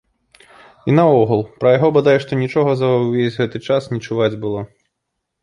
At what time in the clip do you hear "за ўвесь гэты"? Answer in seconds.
2.81-3.57